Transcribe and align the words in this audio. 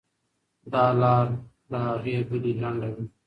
دا 0.71 0.85
لار 1.01 1.27
له 1.71 1.77
هغې 1.87 2.17
بلې 2.29 2.51
لنډه 2.61 2.89
ده. 2.95 3.03